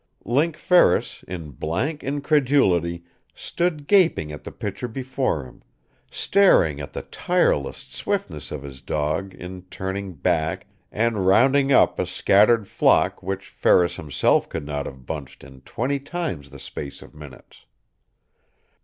[0.25, 3.03] Link Ferris, in blank incredulity,
[3.35, 5.61] stood gaping at the picture before him
[6.09, 12.07] staring at the tireless swiftness of his dog in turning back and rounding up a
[12.07, 17.13] scattered flock which Ferris himself could not have bunched in twenty times the space of
[17.13, 17.67] minutes.